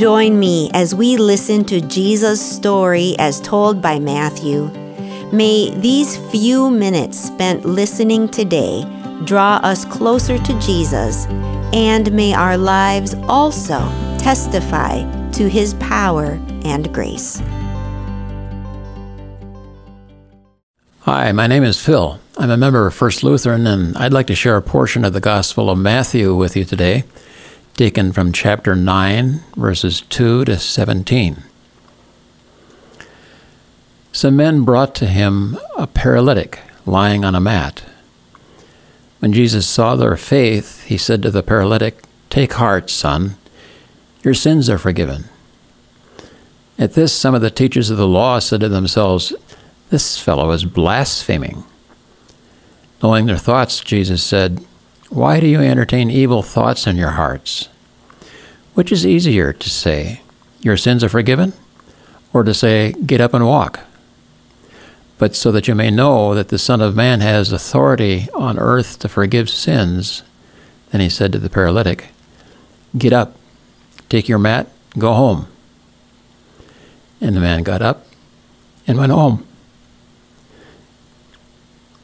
[0.00, 4.68] Join me as we listen to Jesus' story as told by Matthew.
[5.30, 8.82] May these few minutes spent listening today
[9.24, 11.26] draw us closer to Jesus,
[11.74, 13.78] and may our lives also
[14.16, 15.02] testify
[15.32, 17.42] to his power and grace.
[21.00, 22.18] Hi, my name is Phil.
[22.38, 25.20] I'm a member of First Lutheran, and I'd like to share a portion of the
[25.20, 27.04] Gospel of Matthew with you today,
[27.80, 31.44] taken from chapter 9, verses 2 to 17.
[34.12, 37.82] Some men brought to him a paralytic lying on a mat.
[39.20, 43.36] When Jesus saw their faith, he said to the paralytic, Take heart, son,
[44.22, 45.24] your sins are forgiven.
[46.78, 49.32] At this, some of the teachers of the law said to themselves,
[49.88, 51.64] This fellow is blaspheming.
[53.02, 54.62] Knowing their thoughts, Jesus said,
[55.08, 57.69] Why do you entertain evil thoughts in your hearts?
[58.74, 60.22] Which is easier to say,
[60.60, 61.52] Your sins are forgiven,
[62.32, 63.80] or to say, Get up and walk?
[65.18, 68.98] But so that you may know that the Son of Man has authority on earth
[69.00, 70.22] to forgive sins,
[70.90, 72.08] then he said to the paralytic,
[72.96, 73.36] Get up,
[74.08, 75.46] take your mat, go home.
[77.20, 78.06] And the man got up
[78.86, 79.46] and went home.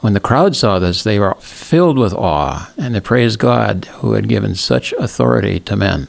[0.00, 4.12] When the crowd saw this, they were filled with awe, and they praised God who
[4.12, 6.08] had given such authority to men.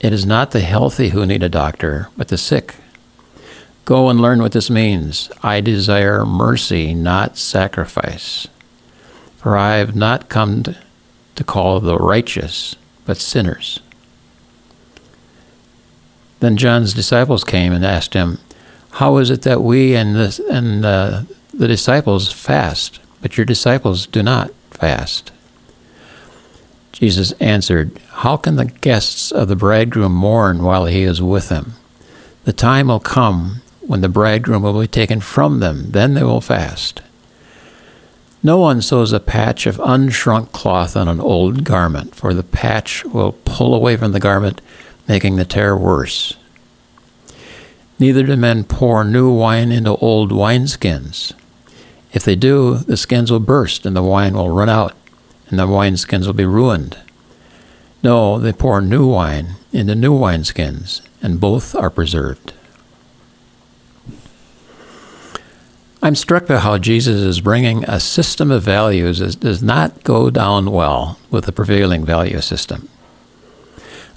[0.00, 2.76] It is not the healthy who need a doctor, but the sick.
[3.84, 5.30] Go and learn what this means.
[5.42, 8.48] I desire mercy, not sacrifice.
[9.36, 10.64] For I have not come
[11.36, 13.80] to call the righteous, but sinners.
[16.40, 18.38] Then John's disciples came and asked him,
[18.92, 21.22] how is it that we and the, and uh,
[21.52, 25.32] the disciples fast, but your disciples do not fast?
[26.96, 31.74] Jesus answered, How can the guests of the bridegroom mourn while he is with them?
[32.44, 36.40] The time will come when the bridegroom will be taken from them, then they will
[36.40, 37.02] fast.
[38.42, 43.04] No one sews a patch of unshrunk cloth on an old garment, for the patch
[43.04, 44.62] will pull away from the garment,
[45.06, 46.34] making the tear worse.
[47.98, 51.34] Neither do men pour new wine into old wineskins.
[52.12, 54.96] If they do, the skins will burst and the wine will run out,
[55.48, 56.98] and the wineskins will be ruined.
[58.02, 62.52] No, they pour new wine into new wineskins, and both are preserved.
[66.02, 70.30] I'm struck by how Jesus is bringing a system of values that does not go
[70.30, 72.88] down well with the prevailing value system.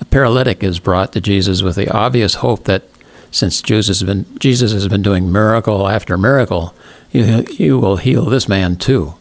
[0.00, 2.82] A paralytic is brought to Jesus with the obvious hope that
[3.30, 6.74] since Jesus has been, Jesus has been doing miracle after miracle,
[7.12, 9.14] you, you will heal this man too.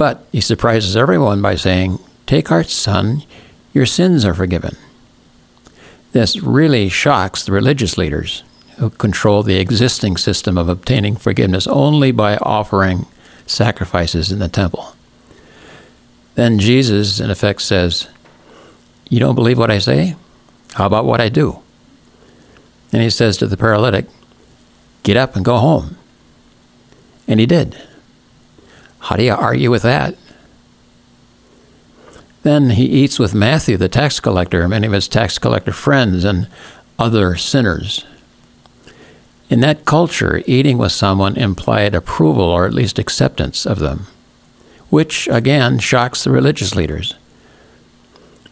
[0.00, 3.22] But he surprises everyone by saying, Take heart, son,
[3.74, 4.78] your sins are forgiven.
[6.12, 8.42] This really shocks the religious leaders
[8.78, 13.04] who control the existing system of obtaining forgiveness only by offering
[13.46, 14.96] sacrifices in the temple.
[16.34, 18.08] Then Jesus, in effect, says,
[19.10, 20.16] You don't believe what I say?
[20.72, 21.60] How about what I do?
[22.90, 24.06] And he says to the paralytic,
[25.02, 25.98] Get up and go home.
[27.28, 27.76] And he did.
[29.00, 30.16] How do you argue with that?
[32.42, 36.48] Then he eats with Matthew, the tax collector, many of his tax collector friends, and
[36.98, 38.04] other sinners.
[39.50, 44.06] In that culture, eating with someone implied approval or at least acceptance of them,
[44.88, 47.14] which again shocks the religious leaders.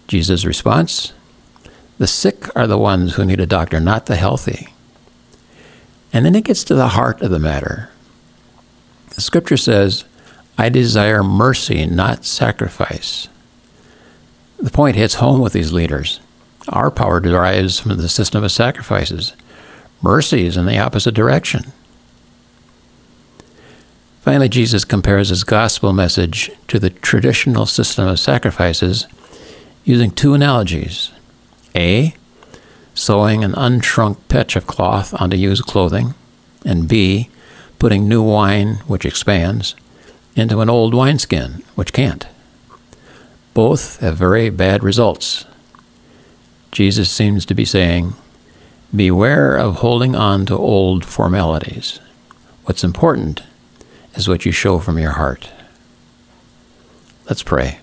[0.09, 1.13] Jesus' response
[1.99, 4.69] the sick are the ones who need a doctor, not the healthy.
[6.13, 7.91] And then it gets to the heart of the matter.
[9.17, 10.05] The scripture says,
[10.59, 13.29] I desire mercy, not sacrifice.
[14.59, 16.19] The point hits home with these leaders.
[16.69, 19.35] Our power derives from the system of sacrifices.
[20.03, 21.73] Mercy is in the opposite direction.
[24.21, 29.07] Finally, Jesus compares his gospel message to the traditional system of sacrifices
[29.85, 31.13] using two analogies
[31.75, 32.15] a.
[32.95, 36.15] Sewing an unshrunk patch of cloth onto used clothing,
[36.65, 37.31] and B.
[37.79, 39.77] Putting new wine, which expands,
[40.39, 42.27] into an old wineskin, which can't.
[43.55, 45.45] Both have very bad results.
[46.71, 48.15] Jesus seems to be saying,
[48.95, 51.99] Beware of holding on to old formalities.
[52.65, 53.43] What's important
[54.15, 55.51] is what you show from your heart.
[57.29, 57.81] Let's pray.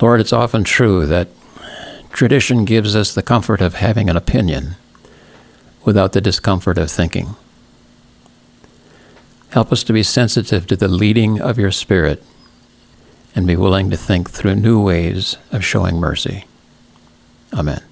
[0.00, 1.28] Lord, it's often true that
[2.10, 4.76] tradition gives us the comfort of having an opinion
[5.84, 7.36] without the discomfort of thinking.
[9.50, 12.22] Help us to be sensitive to the leading of your Spirit
[13.34, 16.44] and be willing to think through new ways of showing mercy.
[17.52, 17.87] Amen.